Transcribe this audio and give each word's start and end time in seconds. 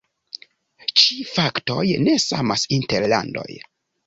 Ĉi 1.01 1.17
faktoj 1.33 1.83
ne 2.09 2.17
samas 2.25 2.65
inter 2.79 3.07
landoj. 3.15 3.49